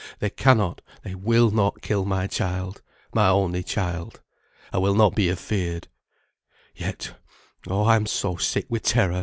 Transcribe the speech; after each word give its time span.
They 0.17 0.31
cannot 0.31 0.81
they 1.03 1.13
will 1.13 1.51
not 1.51 1.81
kill 1.83 2.05
my 2.05 2.25
child, 2.25 2.81
my 3.13 3.27
only 3.27 3.61
child. 3.61 4.19
I 4.73 4.79
will 4.79 4.95
not 4.95 5.13
be 5.13 5.29
afeared. 5.29 5.89
Yet, 6.75 7.13
oh! 7.67 7.83
I 7.83 7.97
am 7.97 8.07
so 8.07 8.35
sick 8.37 8.65
with 8.67 8.81
terror. 8.81 9.19